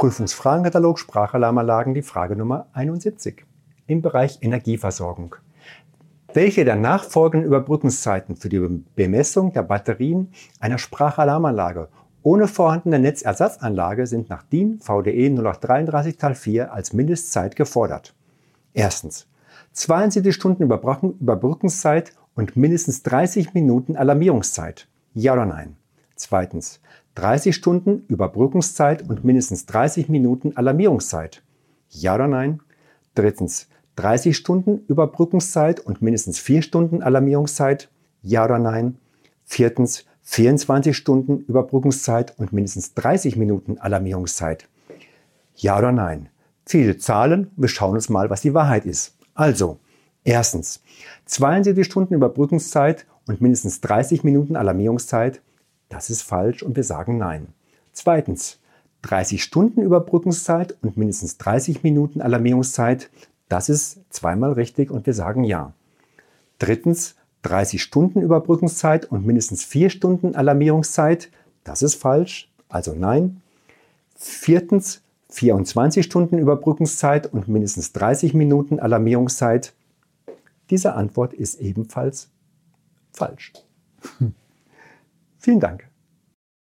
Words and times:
Prüfungsfragenkatalog 0.00 0.98
Sprachalarmanlagen 0.98 1.92
die 1.92 2.00
Frage 2.00 2.34
Nummer 2.34 2.68
71 2.72 3.44
im 3.86 4.00
Bereich 4.00 4.38
Energieversorgung. 4.40 5.36
Welche 6.32 6.64
der 6.64 6.76
nachfolgenden 6.76 7.46
Überbrückungszeiten 7.46 8.34
für 8.34 8.48
die 8.48 8.60
Bemessung 8.96 9.52
der 9.52 9.62
Batterien 9.62 10.32
einer 10.58 10.78
Sprachalarmanlage 10.78 11.90
ohne 12.22 12.48
vorhandene 12.48 12.98
Netzersatzanlage 12.98 14.06
sind 14.06 14.30
nach 14.30 14.42
DIN 14.42 14.80
VDE 14.80 15.26
0833 15.26 16.16
Teil 16.16 16.34
4 16.34 16.72
als 16.72 16.94
Mindestzeit 16.94 17.54
gefordert? 17.54 18.14
Erstens 18.72 19.26
72 19.72 20.34
Stunden 20.34 20.62
Überbrückungszeit 20.62 22.14
und 22.34 22.56
mindestens 22.56 23.02
30 23.02 23.52
Minuten 23.52 23.96
Alarmierungszeit. 23.96 24.88
Ja 25.12 25.34
oder 25.34 25.44
nein? 25.44 25.76
Zweitens 26.20 26.80
30 27.14 27.56
Stunden 27.56 28.04
Überbrückungszeit 28.08 29.08
und 29.08 29.24
mindestens 29.24 29.64
30 29.64 30.10
Minuten 30.10 30.54
Alarmierungszeit. 30.54 31.42
Ja 31.88 32.14
oder 32.14 32.28
nein? 32.28 32.60
Drittens 33.14 33.68
30 33.96 34.36
Stunden 34.36 34.84
Überbrückungszeit 34.86 35.80
und 35.80 36.02
mindestens 36.02 36.38
4 36.38 36.60
Stunden 36.60 37.02
Alarmierungszeit? 37.02 37.88
Ja 38.20 38.44
oder 38.44 38.58
nein? 38.58 38.98
Viertens 39.46 40.04
24 40.20 40.94
Stunden 40.94 41.38
Überbrückungszeit 41.38 42.38
und 42.38 42.52
mindestens 42.52 42.92
30 42.92 43.36
Minuten 43.36 43.78
Alarmierungszeit? 43.78 44.68
Ja 45.56 45.78
oder 45.78 45.90
nein? 45.90 46.28
Viele 46.66 46.98
Zahlen, 46.98 47.50
wir 47.56 47.68
schauen 47.68 47.94
uns 47.94 48.10
mal, 48.10 48.28
was 48.28 48.42
die 48.42 48.52
Wahrheit 48.52 48.84
ist. 48.84 49.16
Also, 49.32 49.78
erstens 50.22 50.82
72 51.24 51.86
Stunden 51.86 52.12
Überbrückungszeit 52.12 53.06
und 53.26 53.40
mindestens 53.40 53.80
30 53.80 54.22
Minuten 54.22 54.54
Alarmierungszeit. 54.54 55.40
Das 55.90 56.08
ist 56.08 56.22
falsch 56.22 56.62
und 56.62 56.76
wir 56.76 56.84
sagen 56.84 57.18
nein. 57.18 57.48
Zweitens 57.92 58.58
30 59.02 59.42
Stunden 59.42 59.82
Überbrückungszeit 59.82 60.76
und 60.82 60.96
mindestens 60.96 61.36
30 61.36 61.82
Minuten 61.82 62.22
Alarmierungszeit. 62.22 63.10
Das 63.48 63.68
ist 63.68 64.00
zweimal 64.08 64.52
richtig 64.52 64.90
und 64.90 65.04
wir 65.04 65.14
sagen 65.14 65.44
ja. 65.44 65.74
Drittens, 66.58 67.16
30 67.42 67.82
Stunden 67.82 68.22
Überbrückungszeit 68.22 69.10
und 69.10 69.26
mindestens 69.26 69.64
4 69.64 69.90
Stunden 69.90 70.34
Alarmierungszeit. 70.34 71.30
Das 71.64 71.82
ist 71.82 71.96
falsch, 71.96 72.50
also 72.68 72.94
nein. 72.94 73.42
Viertens, 74.14 75.02
24 75.30 76.04
Stunden 76.04 76.38
Überbrückungszeit 76.38 77.32
und 77.32 77.48
mindestens 77.48 77.92
30 77.92 78.34
Minuten 78.34 78.78
Alarmierungszeit. 78.78 79.72
Diese 80.68 80.94
Antwort 80.94 81.32
ist 81.32 81.60
ebenfalls 81.60 82.28
falsch. 83.12 83.52
Vielen 85.40 85.58
Dank. 85.58 85.89